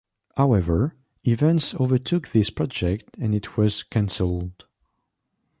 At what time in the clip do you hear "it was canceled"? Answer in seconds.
3.35-4.65